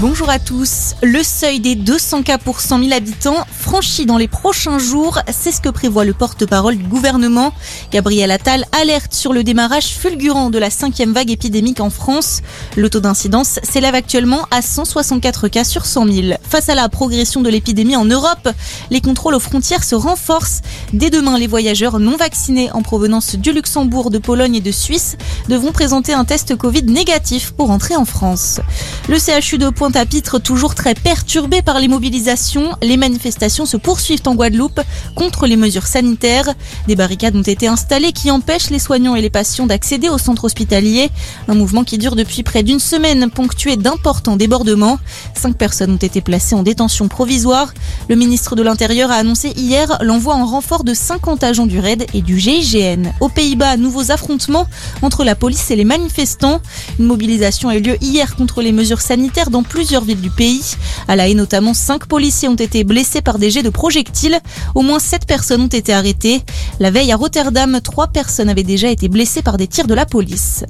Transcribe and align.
Bonjour 0.00 0.30
à 0.30 0.38
tous. 0.38 0.94
Le 1.02 1.24
seuil 1.24 1.58
des 1.58 1.74
200 1.74 2.22
cas 2.22 2.38
pour 2.38 2.60
100 2.60 2.84
000 2.84 2.92
habitants 2.92 3.44
franchi 3.50 4.06
dans 4.06 4.16
les 4.16 4.28
prochains 4.28 4.78
jours, 4.78 5.18
c'est 5.28 5.50
ce 5.50 5.60
que 5.60 5.68
prévoit 5.68 6.04
le 6.04 6.14
porte-parole 6.14 6.76
du 6.76 6.84
gouvernement. 6.84 7.52
Gabriel 7.90 8.30
Attal 8.30 8.64
alerte 8.80 9.12
sur 9.12 9.32
le 9.32 9.42
démarrage 9.42 9.88
fulgurant 9.88 10.50
de 10.50 10.58
la 10.58 10.70
cinquième 10.70 11.12
vague 11.12 11.32
épidémique 11.32 11.80
en 11.80 11.90
France. 11.90 12.42
Le 12.76 12.88
taux 12.88 13.00
d'incidence 13.00 13.58
s'élève 13.64 13.96
actuellement 13.96 14.46
à 14.52 14.62
164 14.62 15.48
cas 15.48 15.64
sur 15.64 15.84
100 15.84 16.06
000. 16.06 16.38
Face 16.48 16.68
à 16.68 16.76
la 16.76 16.88
progression 16.88 17.42
de 17.42 17.48
l'épidémie 17.48 17.96
en 17.96 18.04
Europe, 18.04 18.48
les 18.90 19.00
contrôles 19.00 19.34
aux 19.34 19.40
frontières 19.40 19.82
se 19.82 19.96
renforcent. 19.96 20.62
Dès 20.92 21.10
demain, 21.10 21.38
les 21.38 21.48
voyageurs 21.48 21.98
non 21.98 22.16
vaccinés 22.16 22.70
en 22.70 22.82
provenance 22.82 23.34
du 23.34 23.52
Luxembourg, 23.52 24.10
de 24.10 24.18
Pologne 24.18 24.54
et 24.54 24.60
de 24.60 24.70
Suisse 24.70 25.16
devront 25.48 25.72
présenter 25.72 26.14
un 26.14 26.24
test 26.24 26.54
Covid 26.54 26.84
négatif 26.84 27.50
pour 27.50 27.72
entrer 27.72 27.96
en 27.96 28.04
France. 28.04 28.60
Le 29.08 29.18
CHU 29.18 29.58
de 29.58 29.68
Pointe-à-Pitre, 29.88 30.38
toujours 30.38 30.74
très 30.74 30.92
perturbé 30.92 31.62
par 31.62 31.80
les 31.80 31.88
mobilisations, 31.88 32.72
les 32.82 32.98
manifestations 32.98 33.64
se 33.64 33.78
poursuivent 33.78 34.20
en 34.26 34.34
Guadeloupe 34.34 34.82
contre 35.14 35.46
les 35.46 35.56
mesures 35.56 35.86
sanitaires. 35.86 36.52
Des 36.86 36.94
barricades 36.94 37.34
ont 37.34 37.40
été 37.40 37.68
installées 37.68 38.12
qui 38.12 38.30
empêchent 38.30 38.68
les 38.68 38.80
soignants 38.80 39.16
et 39.16 39.22
les 39.22 39.30
patients 39.30 39.64
d'accéder 39.64 40.10
au 40.10 40.18
centre 40.18 40.44
hospitalier. 40.44 41.08
Un 41.48 41.54
mouvement 41.54 41.84
qui 41.84 41.96
dure 41.96 42.16
depuis 42.16 42.42
près 42.42 42.62
d'une 42.62 42.80
semaine, 42.80 43.30
ponctué 43.30 43.76
d'importants 43.76 44.36
débordements. 44.36 44.98
Cinq 45.34 45.56
personnes 45.56 45.92
ont 45.92 45.96
été 45.96 46.20
placées 46.20 46.54
en 46.54 46.62
détention 46.62 47.08
provisoire. 47.08 47.72
Le 48.10 48.14
ministre 48.14 48.56
de 48.56 48.62
l'Intérieur 48.62 49.10
a 49.10 49.14
annoncé 49.14 49.54
hier 49.56 49.96
l'envoi 50.02 50.34
en 50.34 50.44
renfort 50.44 50.84
de 50.84 50.92
50 50.92 51.42
agents 51.44 51.66
du 51.66 51.80
RAID 51.80 52.04
et 52.12 52.20
du 52.20 52.38
GIGN. 52.38 53.14
Aux 53.20 53.30
Pays-Bas, 53.30 53.78
nouveaux 53.78 54.10
affrontements 54.10 54.66
entre 55.00 55.24
la 55.24 55.34
police 55.34 55.70
et 55.70 55.76
les 55.76 55.86
manifestants. 55.86 56.60
Une 56.98 57.06
mobilisation 57.06 57.70
a 57.70 57.76
eu 57.76 57.80
lieu 57.80 57.96
hier 58.02 58.36
contre 58.36 58.60
les 58.60 58.72
mesures 58.72 59.00
sanitaires 59.00 59.48
dans 59.48 59.62
plusieurs 59.78 60.02
villes 60.02 60.20
du 60.20 60.30
pays. 60.30 60.74
À 61.06 61.14
La 61.14 61.28
Haye 61.28 61.36
notamment, 61.36 61.72
cinq 61.72 62.06
policiers 62.06 62.48
ont 62.48 62.56
été 62.56 62.82
blessés 62.82 63.22
par 63.22 63.38
des 63.38 63.48
jets 63.48 63.62
de 63.62 63.70
projectiles. 63.70 64.40
Au 64.74 64.82
moins 64.82 64.98
sept 64.98 65.24
personnes 65.24 65.60
ont 65.60 65.68
été 65.68 65.92
arrêtées. 65.92 66.42
La 66.80 66.90
veille 66.90 67.12
à 67.12 67.16
Rotterdam, 67.16 67.78
trois 67.80 68.08
personnes 68.08 68.48
avaient 68.48 68.64
déjà 68.64 68.88
été 68.88 69.08
blessées 69.08 69.40
par 69.40 69.56
des 69.56 69.68
tirs 69.68 69.86
de 69.86 69.94
la 69.94 70.04
police. 70.04 70.64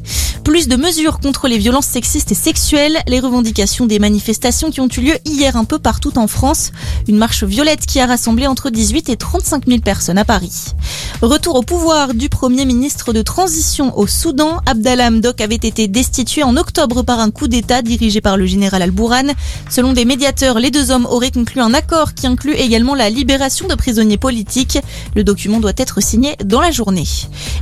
Plus 0.48 0.66
de 0.66 0.76
mesures 0.76 1.20
contre 1.20 1.46
les 1.46 1.58
violences 1.58 1.84
sexistes 1.84 2.32
et 2.32 2.34
sexuelles, 2.34 2.96
les 3.06 3.20
revendications 3.20 3.84
des 3.84 3.98
manifestations 3.98 4.70
qui 4.70 4.80
ont 4.80 4.88
eu 4.88 5.02
lieu 5.02 5.18
hier 5.26 5.58
un 5.58 5.66
peu 5.66 5.78
partout 5.78 6.16
en 6.16 6.26
France. 6.26 6.72
Une 7.06 7.18
marche 7.18 7.44
violette 7.44 7.84
qui 7.84 8.00
a 8.00 8.06
rassemblé 8.06 8.46
entre 8.46 8.70
18 8.70 9.10
et 9.10 9.18
35 9.18 9.66
000 9.66 9.80
personnes 9.80 10.16
à 10.16 10.24
Paris. 10.24 10.72
Retour 11.20 11.56
au 11.56 11.62
pouvoir 11.62 12.14
du 12.14 12.30
premier 12.30 12.64
ministre 12.64 13.12
de 13.12 13.20
transition 13.20 13.98
au 13.98 14.06
Soudan, 14.06 14.60
Abdallah 14.64 15.08
Hamdok 15.08 15.42
avait 15.42 15.56
été 15.56 15.86
destitué 15.86 16.42
en 16.42 16.56
octobre 16.56 17.02
par 17.02 17.18
un 17.18 17.30
coup 17.30 17.46
d'État 17.46 17.82
dirigé 17.82 18.22
par 18.22 18.38
le 18.38 18.46
général 18.46 18.80
Al-Bourhan. 18.80 19.34
Selon 19.68 19.92
des 19.92 20.06
médiateurs, 20.06 20.60
les 20.60 20.70
deux 20.70 20.90
hommes 20.90 21.06
auraient 21.10 21.30
conclu 21.30 21.60
un 21.60 21.74
accord 21.74 22.14
qui 22.14 22.26
inclut 22.26 22.54
également 22.54 22.94
la 22.94 23.10
libération 23.10 23.68
de 23.68 23.74
prisonniers 23.74 24.16
politiques. 24.16 24.78
Le 25.14 25.24
document 25.24 25.60
doit 25.60 25.72
être 25.76 26.00
signé 26.00 26.36
dans 26.42 26.62
la 26.62 26.70
journée. 26.70 27.04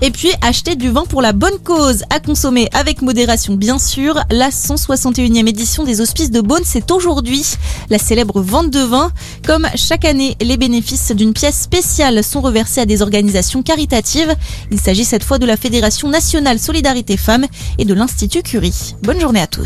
Et 0.03 0.13
puis, 0.13 0.31
acheter 0.41 0.77
du 0.77 0.91
vin 0.91 1.05
pour 1.05 1.21
la 1.21 1.33
bonne 1.33 1.59
cause, 1.65 2.05
à 2.11 2.21
consommer 2.21 2.69
avec 2.77 3.01
modération 3.01 3.55
bien 3.55 3.79
sûr. 3.79 4.21
La 4.31 4.51
161e 4.51 5.49
édition 5.49 5.83
des 5.83 6.03
Hospices 6.03 6.31
de 6.31 6.43
Beaune, 6.43 6.63
c'est 6.65 6.91
aujourd'hui 6.91 7.43
la 7.89 7.99
célèbre 7.99 8.43
vente 8.43 8.71
de 8.71 8.81
vin. 8.81 9.11
Comme 9.47 9.67
chaque 9.75 10.05
année, 10.05 10.37
les 10.43 10.59
bénéfices 10.59 11.13
d'une 11.13 11.33
pièce 11.33 11.59
spéciale 11.59 12.23
sont 12.23 12.43
reversés 12.43 12.83
à 12.83 12.87
des 12.87 13.01
organisations 13.01 13.63
caritatives. 13.63 14.35
Il 14.71 14.79
s'agit 14.79 15.07
cette 15.07 15.25
fois 15.25 15.39
de 15.39 15.47
la 15.47 15.57
Fédération 15.57 16.09
nationale 16.09 16.59
Solidarité 16.59 17.17
Femmes 17.17 17.47
et 17.79 17.87
de 17.87 17.95
l'Institut 17.95 18.43
Curie. 18.43 18.95
Bonne 19.03 19.21
journée 19.21 19.41
à 19.41 19.47
tous. 19.47 19.65